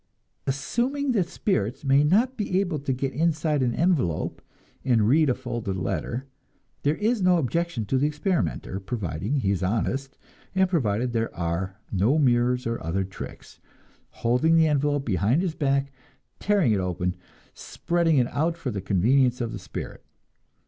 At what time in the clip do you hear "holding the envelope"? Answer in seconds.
14.09-15.05